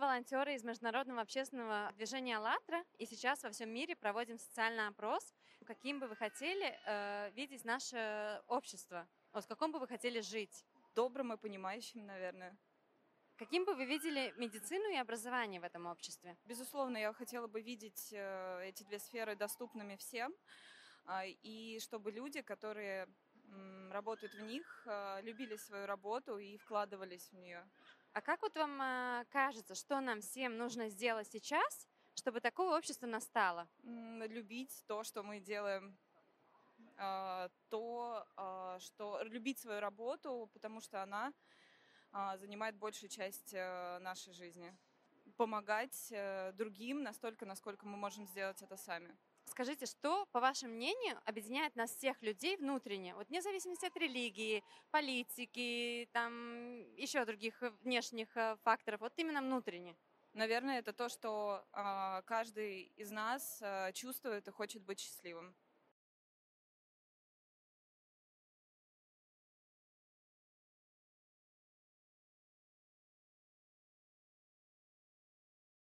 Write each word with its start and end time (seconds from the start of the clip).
Волонтеры 0.00 0.54
из 0.54 0.64
международного 0.64 1.20
общественного 1.20 1.92
движения 1.92 2.38
«АЛЛАТРА», 2.38 2.84
и 2.96 3.04
сейчас 3.04 3.42
во 3.42 3.50
всем 3.50 3.68
мире 3.68 3.94
проводим 3.94 4.38
социальный 4.38 4.86
опрос. 4.86 5.34
Каким 5.66 6.00
бы 6.00 6.06
вы 6.06 6.16
хотели 6.16 6.74
э, 6.86 7.30
видеть 7.32 7.66
наше 7.66 8.40
общество? 8.46 9.06
Вот 9.34 9.44
в 9.44 9.46
каком 9.46 9.72
бы 9.72 9.78
вы 9.78 9.86
хотели 9.86 10.22
жить? 10.22 10.64
Добрым 10.94 11.34
и 11.34 11.36
понимающим, 11.36 12.06
наверное. 12.06 12.56
Каким 13.36 13.66
бы 13.66 13.74
вы 13.74 13.84
видели 13.84 14.32
медицину 14.38 14.88
и 14.88 14.96
образование 14.96 15.60
в 15.60 15.64
этом 15.64 15.84
обществе? 15.84 16.38
Безусловно, 16.46 16.96
я 16.96 17.12
хотела 17.12 17.46
бы 17.46 17.60
видеть 17.60 18.08
э, 18.10 18.68
эти 18.68 18.84
две 18.84 18.98
сферы 18.98 19.36
доступными 19.36 19.96
всем, 19.96 20.34
а, 21.04 21.26
и 21.26 21.78
чтобы 21.78 22.10
люди, 22.10 22.40
которые 22.40 23.06
работают 23.90 24.32
в 24.32 24.40
них, 24.40 24.82
э, 24.86 25.20
любили 25.22 25.56
свою 25.56 25.84
работу 25.84 26.38
и 26.38 26.56
вкладывались 26.56 27.28
в 27.28 27.34
нее. 27.34 27.68
А 28.12 28.20
как 28.20 28.42
вот 28.42 28.56
вам 28.56 28.82
э, 28.82 29.24
кажется, 29.30 29.74
что 29.76 30.00
нам 30.00 30.20
всем 30.20 30.56
нужно 30.56 30.88
сделать 30.88 31.28
сейчас, 31.30 31.86
чтобы 32.14 32.40
такое 32.40 32.76
общество 32.76 33.06
настало? 33.06 33.68
Любить 33.84 34.84
то, 34.88 35.04
что 35.04 35.22
мы 35.22 35.38
делаем, 35.38 35.96
а, 36.96 37.48
то, 37.68 38.26
а, 38.36 38.78
что 38.80 39.22
любить 39.22 39.60
свою 39.60 39.80
работу, 39.80 40.50
потому 40.52 40.80
что 40.80 41.02
она 41.02 41.32
а, 42.10 42.36
занимает 42.36 42.76
большую 42.76 43.08
часть 43.10 43.54
э, 43.54 43.98
нашей 44.00 44.32
жизни. 44.32 44.76
Помогать 45.36 46.08
э, 46.10 46.52
другим 46.54 47.04
настолько, 47.04 47.46
насколько 47.46 47.86
мы 47.86 47.96
можем 47.96 48.26
сделать 48.26 48.60
это 48.60 48.76
сами. 48.76 49.16
Скажите, 49.60 49.84
что, 49.84 50.24
по 50.32 50.40
вашему 50.40 50.72
мнению, 50.72 51.20
объединяет 51.26 51.76
нас 51.76 51.94
всех 51.94 52.22
людей 52.22 52.56
внутренне, 52.56 53.14
вот 53.14 53.28
вне 53.28 53.42
зависимости 53.42 53.84
от 53.84 53.94
религии, 53.94 54.64
политики, 54.90 56.08
там 56.12 56.78
еще 56.96 57.22
других 57.26 57.62
внешних 57.82 58.34
э, 58.38 58.56
факторов, 58.62 59.00
вот 59.02 59.12
именно 59.16 59.42
внутренне? 59.42 59.94
Наверное, 60.32 60.78
это 60.78 60.94
то, 60.94 61.10
что 61.10 61.62
э, 61.74 62.22
каждый 62.24 62.84
из 62.96 63.10
нас 63.10 63.58
э, 63.60 63.92
чувствует 63.92 64.48
и 64.48 64.50
хочет 64.50 64.82
быть 64.82 64.98
счастливым. 64.98 65.54